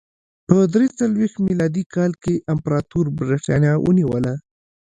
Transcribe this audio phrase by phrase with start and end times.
[0.47, 4.33] په درې څلوېښت میلادي کال کې امپراتور برېټانیا ونیوله